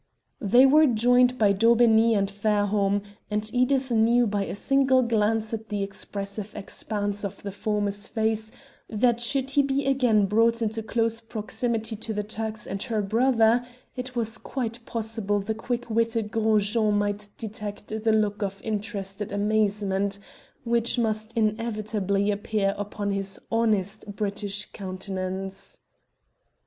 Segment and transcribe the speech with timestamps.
[0.39, 5.69] They were joined by Daubeney and Fairholme, and Edith knew by a single glance at
[5.69, 8.51] the expressive expanse of the former's face
[8.89, 13.63] that should he be again brought into close proximity to the Turks and her brother
[13.95, 19.31] it was quite possible the quick witted Gros Jean might detect the look of interested
[19.31, 20.17] amazement
[20.63, 25.79] which must inevitably appear upon his honest British countenance.